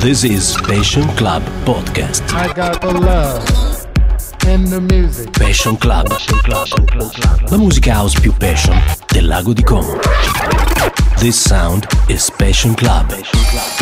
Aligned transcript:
This 0.00 0.24
is 0.24 0.56
Passion 0.62 1.06
Club 1.14 1.42
Podcast. 1.66 2.22
I 2.32 2.50
got 2.54 2.80
the 2.80 2.90
love 2.90 3.86
and 4.46 4.66
the 4.66 4.80
music. 4.80 5.30
Passion 5.34 5.76
Club. 5.76 6.08
La 7.50 7.58
musica 7.58 7.92
house 7.92 8.18
più 8.18 8.32
passion 8.32 8.80
del 9.12 9.26
lago 9.26 9.52
di 9.52 9.62
Como. 9.62 9.98
This 11.18 11.38
sound 11.38 11.86
is 12.08 12.30
Passion 12.30 12.74
Club. 12.74 13.08
Passion 13.08 13.44
Club. 13.50 13.50
Club. 13.50 13.79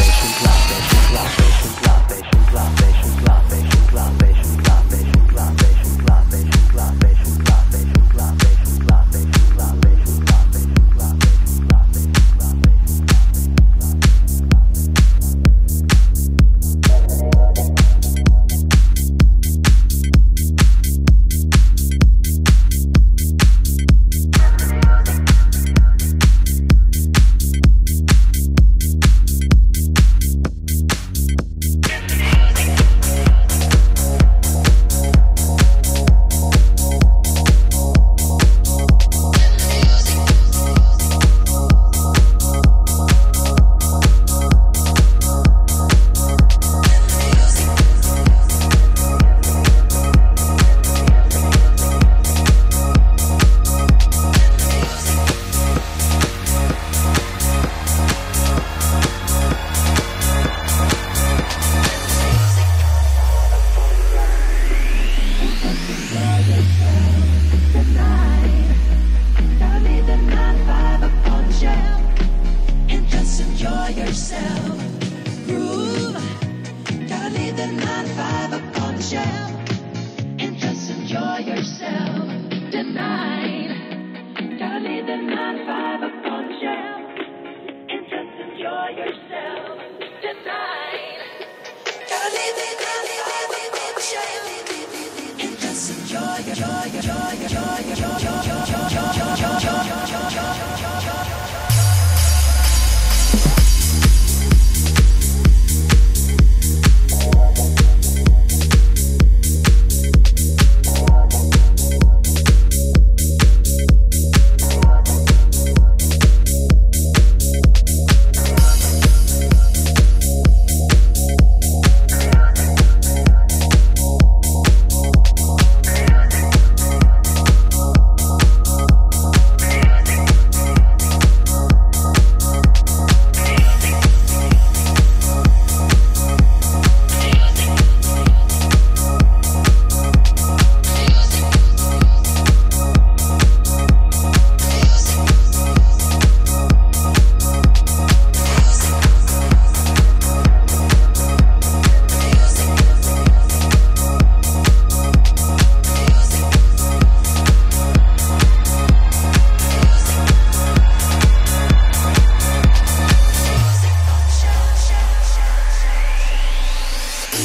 shell. 79.09 79.68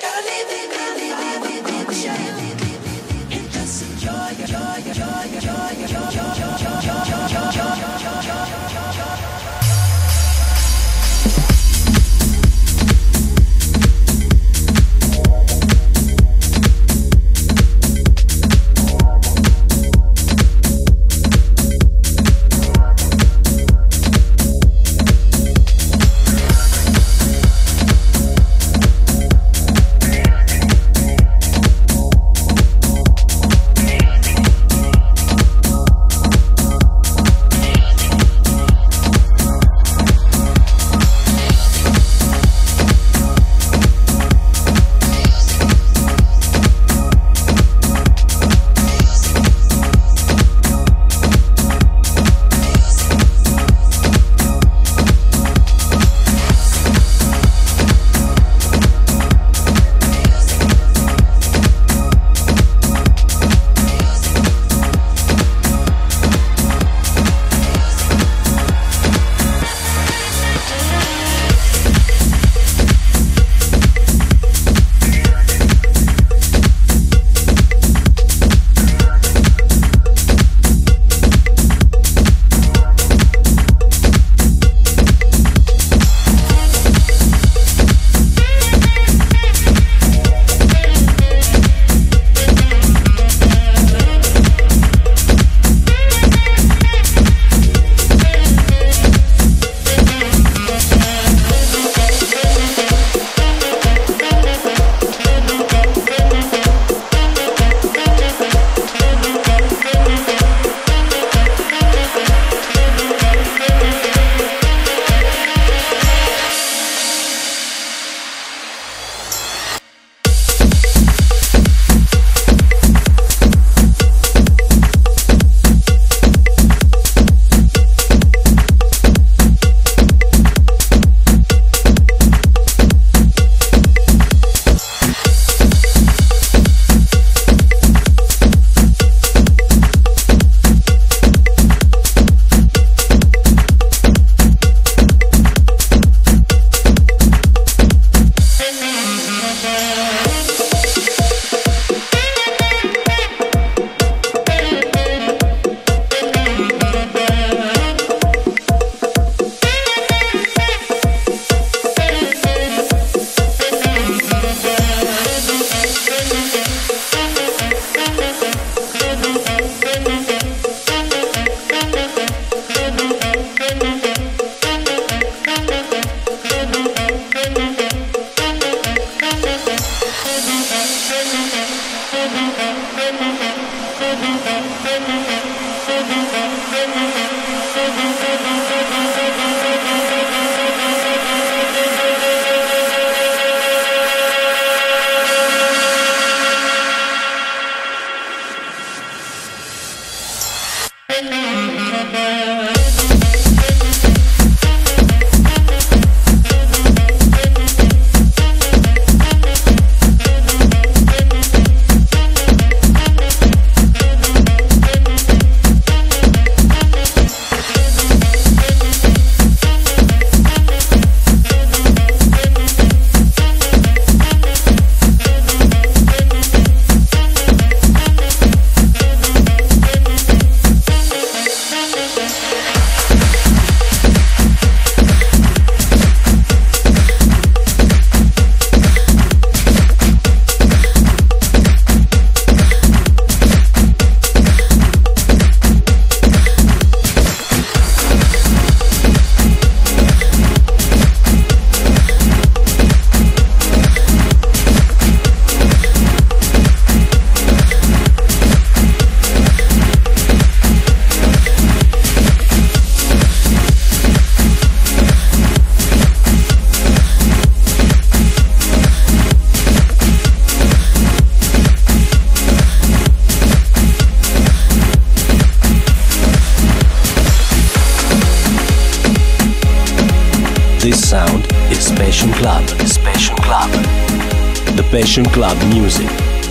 Don't 0.00 0.24
leave 0.24 0.48
me, 0.48 0.66
leave, 0.68 1.16
baby, 1.16 1.60
leave, 1.60 2.04
baby. 2.06 2.49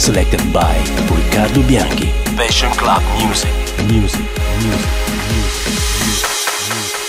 Selected 0.09 0.41
by 0.51 0.73
Riccardo 1.05 1.61
Bianchi. 1.67 2.09
Passion 2.35 2.71
Club 2.71 3.03
music. 3.21 3.53
Music. 3.85 4.25
Music. 4.57 4.89
Music. 6.01 6.31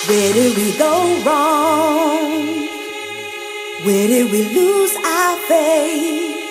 Where 0.07 0.33
did 0.35 0.55
we 0.55 0.77
go 0.77 1.17
wrong? 1.25 2.69
Where 3.87 4.07
did 4.07 4.31
we 4.31 4.45
lose 4.53 4.95
our 4.97 5.39
faith? 5.49 6.45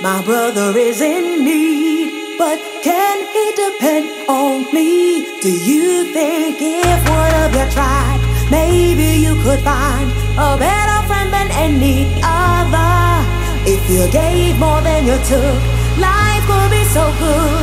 My 0.00 0.22
brother 0.24 0.72
is 0.78 1.02
in 1.02 1.44
need, 1.44 2.38
but 2.38 2.58
can 2.82 3.16
he 3.34 3.44
depend 3.52 4.08
on 4.26 4.72
me? 4.72 5.26
Do 5.42 5.52
you 5.52 6.14
think 6.14 6.56
if 6.62 7.00
one 7.10 7.34
of 7.44 7.52
you 7.52 7.68
tried, 7.76 8.20
maybe 8.50 9.20
you 9.20 9.34
could 9.42 9.60
find 9.60 10.08
a 10.38 10.56
better 10.56 11.06
friend 11.06 11.30
than 11.30 11.50
any 11.50 12.08
other? 12.22 12.37
You 13.88 14.06
gave 14.10 14.58
more 14.58 14.82
than 14.82 15.06
you 15.06 15.16
took, 15.24 15.60
life 15.96 16.46
would 16.46 16.70
be 16.70 16.84
so 16.84 17.10
good. 17.18 17.57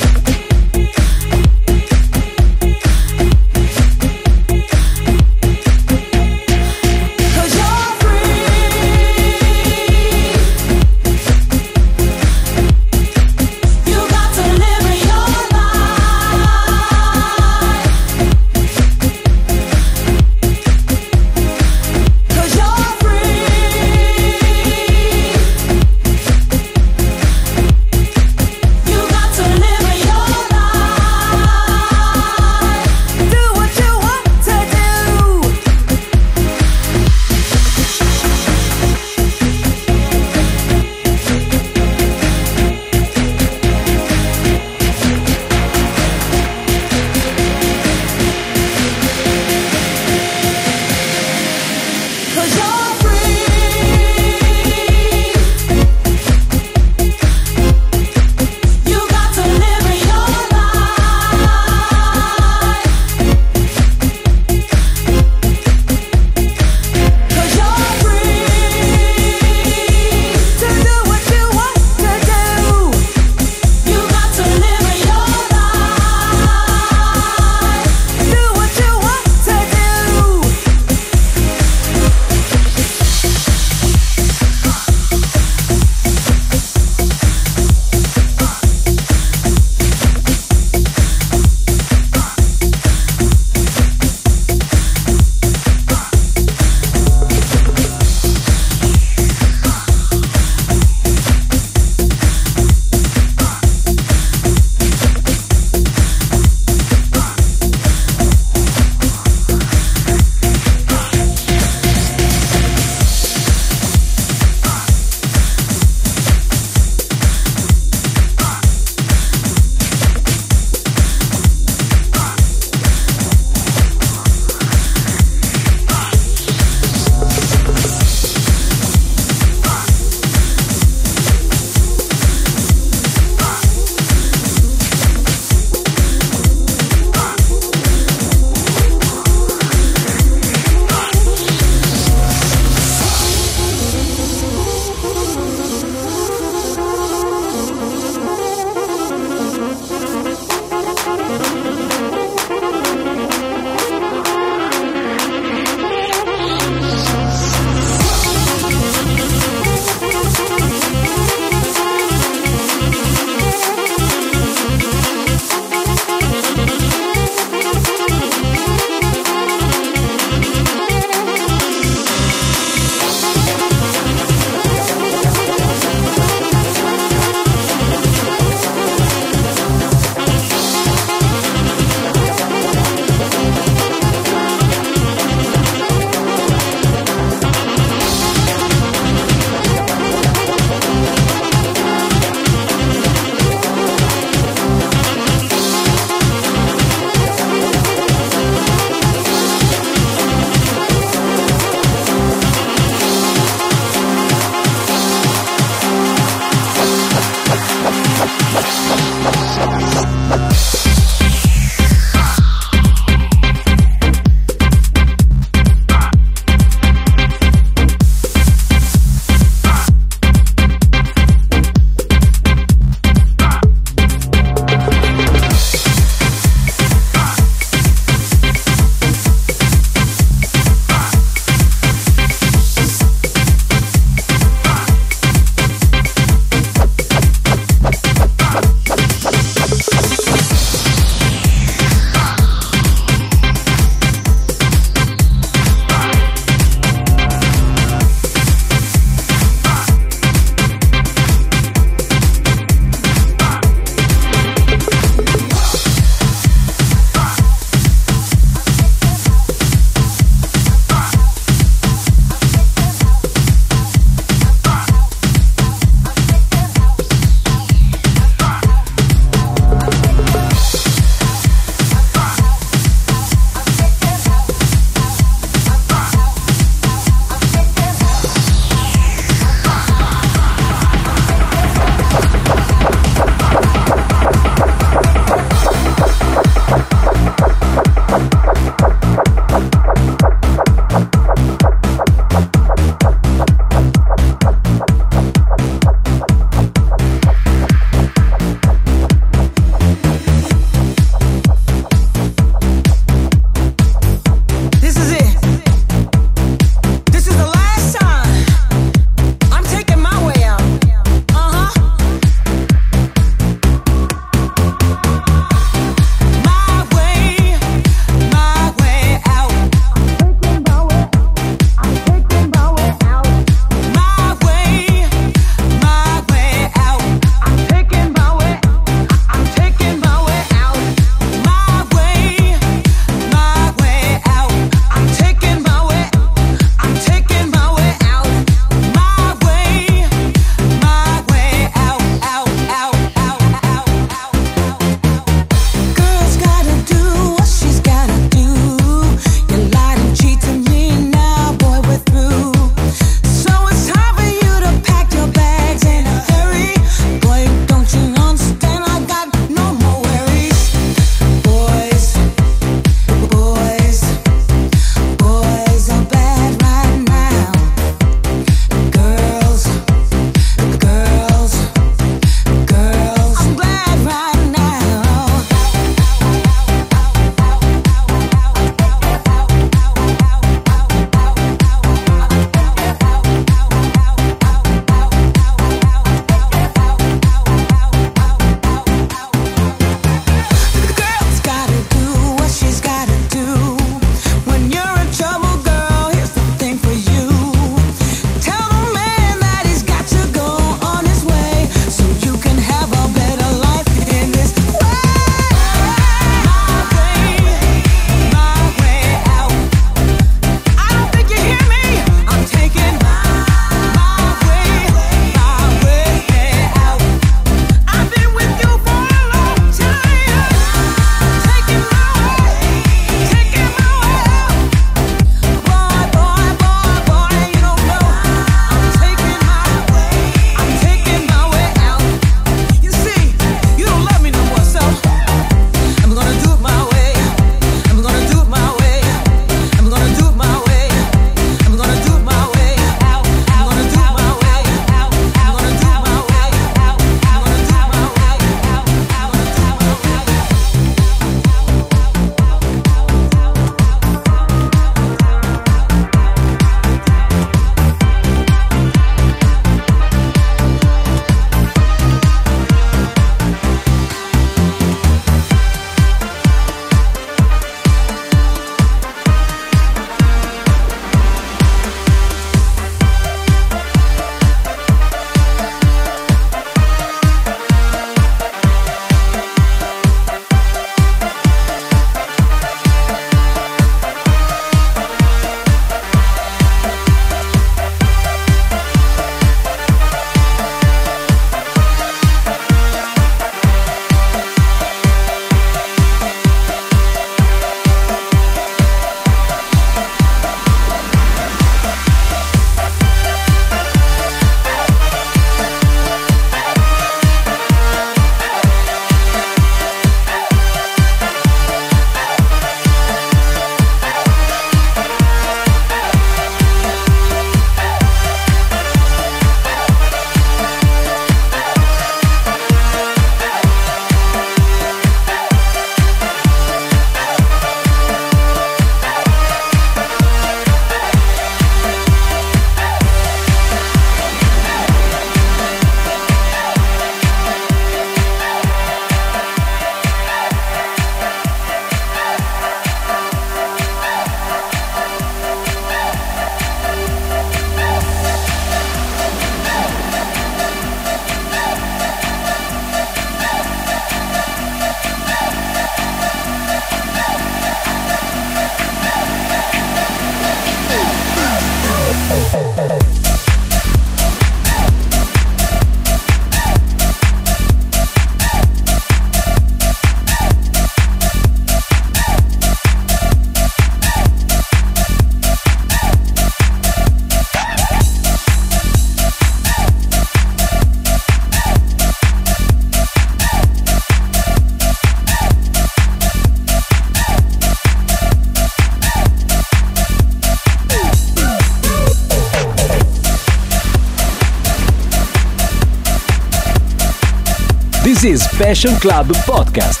Passion 598.58 598.96
Club 599.00 599.26
Podcast. 599.44 600.00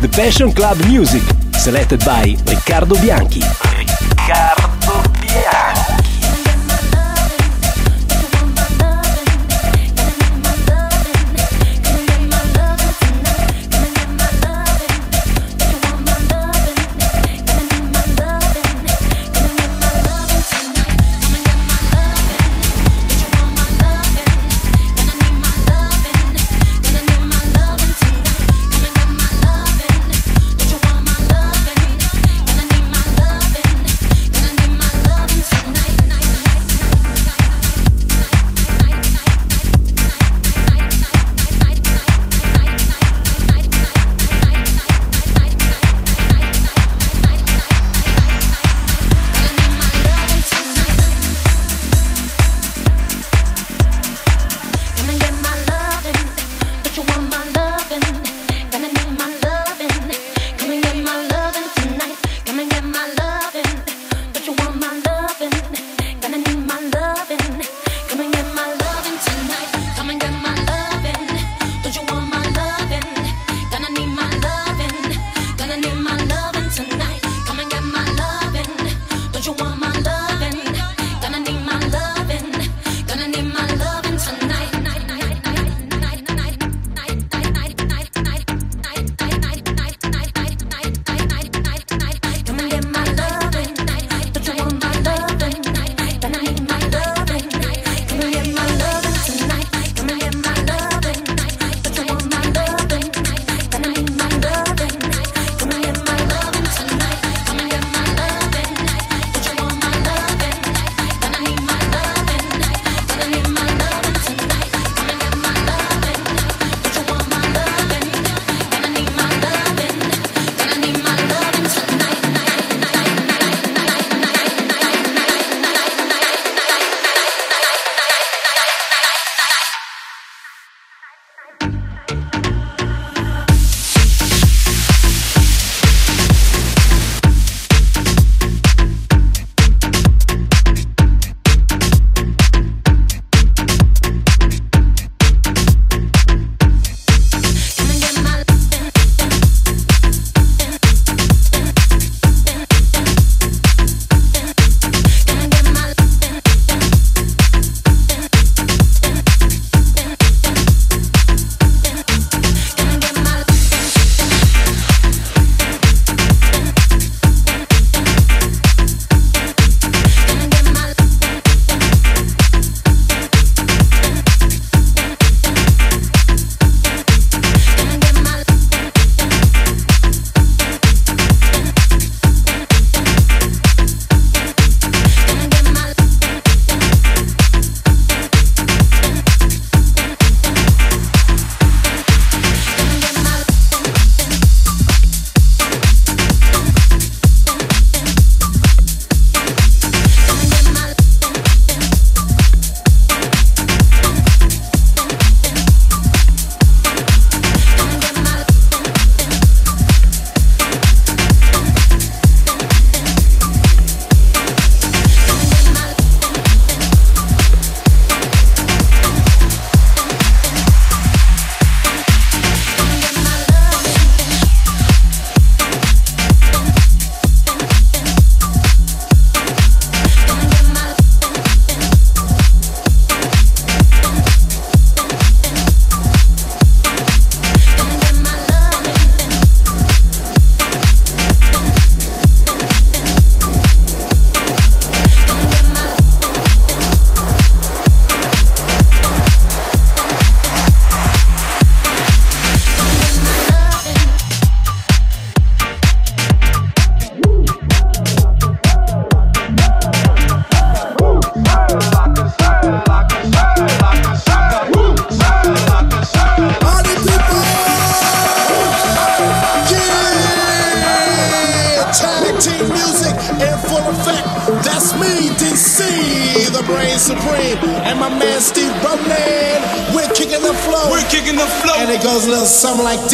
The 0.00 0.08
Passion 0.08 0.52
Club 0.52 0.78
Music, 0.86 1.22
selected 1.52 2.04
by 2.04 2.36
Riccardo 2.46 2.94
Bianchi. 3.00 3.42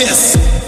this. 0.01 0.60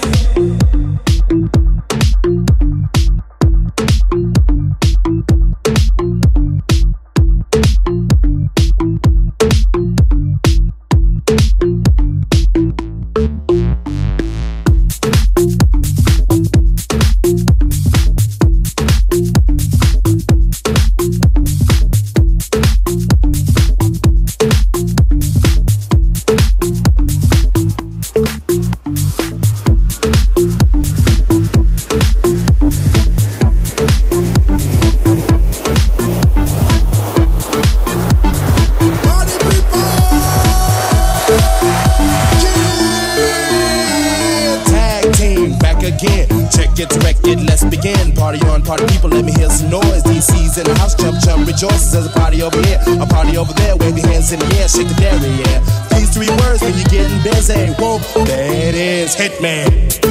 shit 54.73 54.89
to 54.89 54.95
carry, 54.95 55.29
yeah. 55.29 55.89
These 55.91 56.15
three 56.15 56.31
words 56.41 56.63
when 56.63 56.75
you're 56.75 56.85
getting 56.85 57.23
busy. 57.23 57.73
Whoa, 57.75 57.99
that 58.25 58.75
is 58.75 59.15
Hitman. 59.15 60.02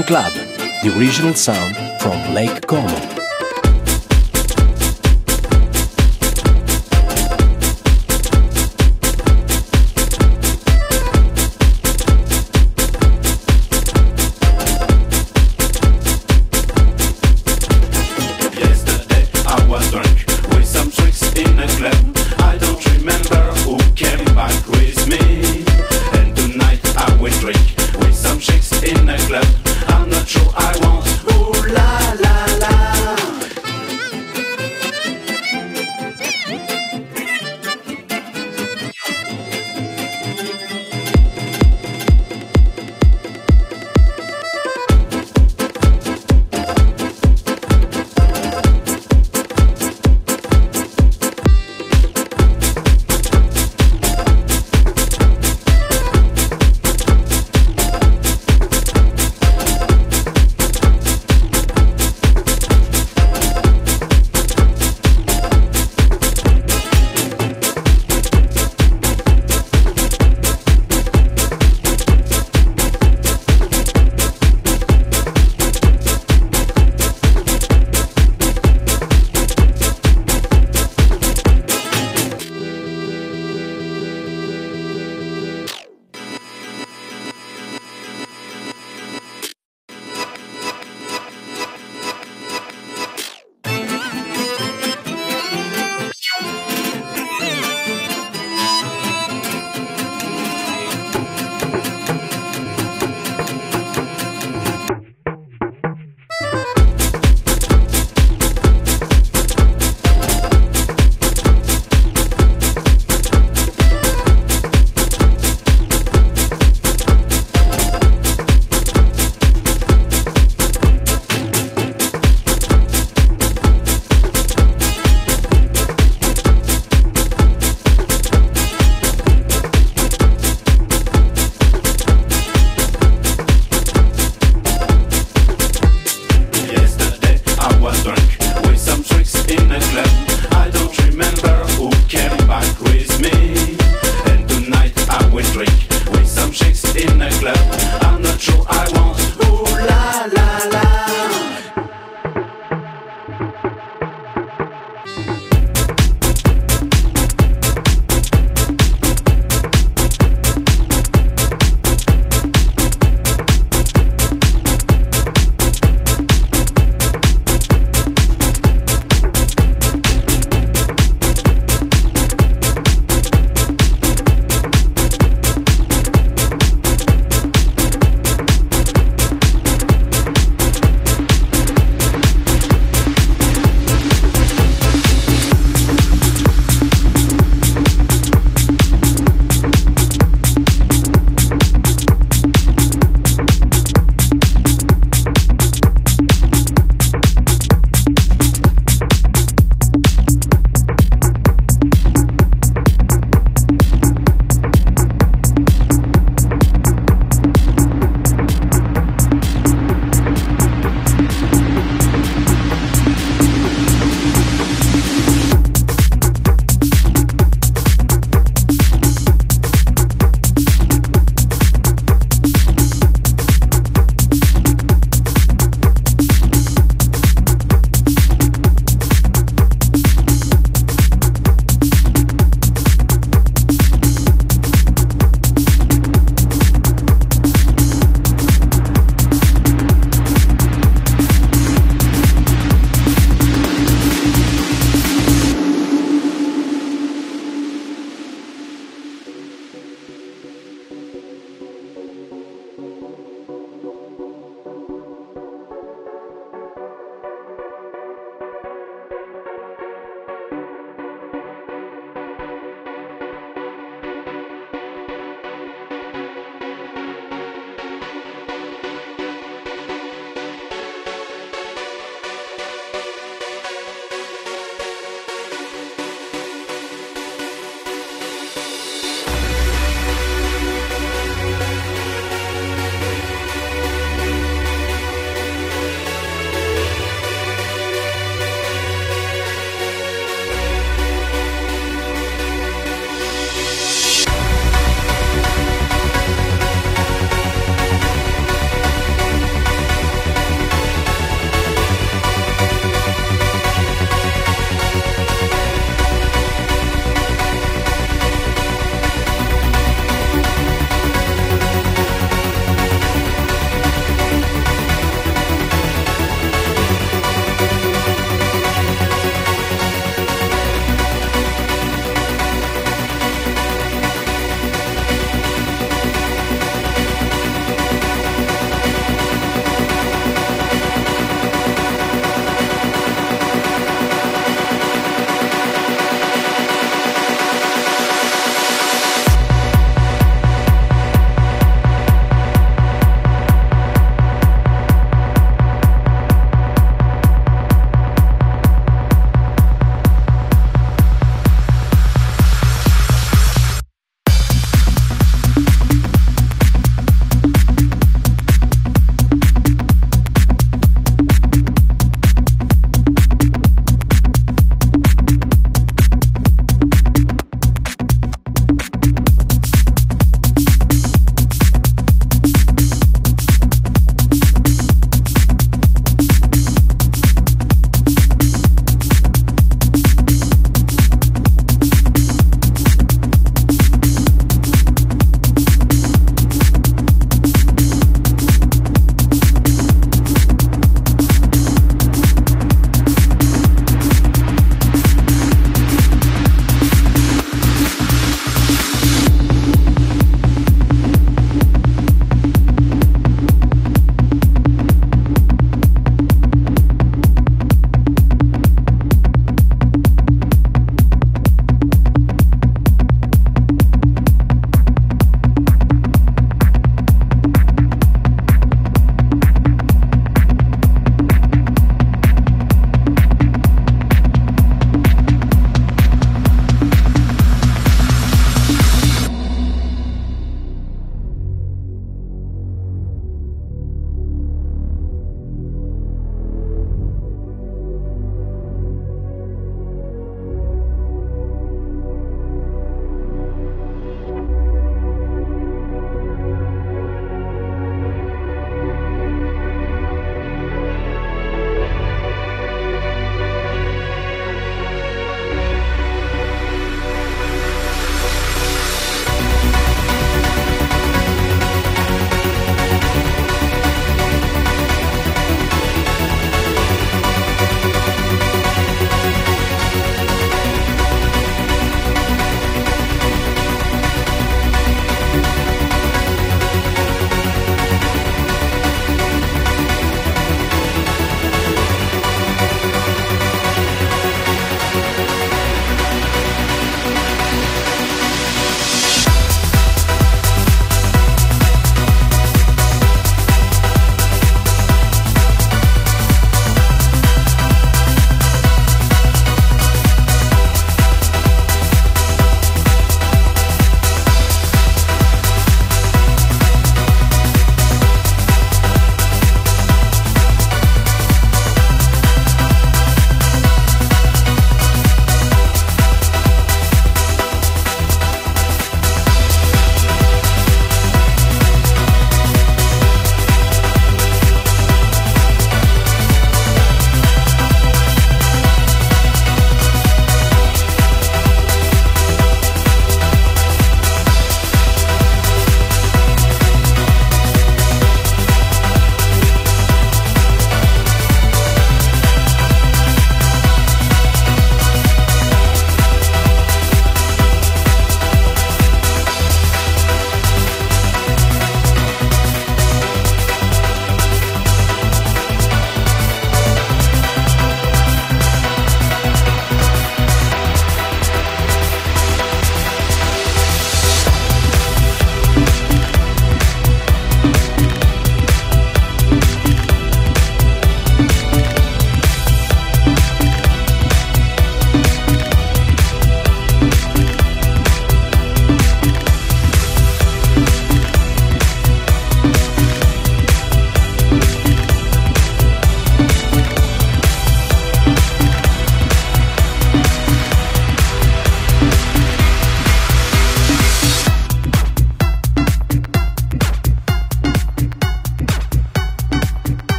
Club, 0.00 0.32
the 0.82 0.96
original 0.96 1.34
sound 1.34 1.76
from 2.00 2.32
Lake 2.32 2.66
Como. 2.66 3.11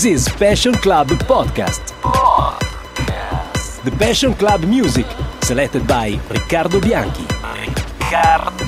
This 0.00 0.26
is 0.26 0.28
Passion 0.32 0.72
Club 0.72 1.08
Podcast. 1.28 1.88
The 3.84 3.90
Passion 3.98 4.32
Club 4.32 4.64
music, 4.64 5.04
selected 5.42 5.86
by 5.86 6.18
Riccardo 6.30 6.80
Bianchi. 6.80 7.26
Riccardo. 7.44 8.59